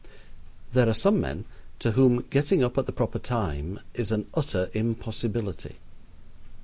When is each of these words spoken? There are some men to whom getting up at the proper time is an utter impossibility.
There 0.73 0.89
are 0.89 0.95
some 0.95 1.21
men 1.21 1.45
to 1.77 1.91
whom 1.91 2.25
getting 2.31 2.63
up 2.63 2.75
at 2.79 2.87
the 2.87 2.91
proper 2.91 3.19
time 3.19 3.79
is 3.93 4.09
an 4.11 4.25
utter 4.33 4.71
impossibility. 4.73 5.75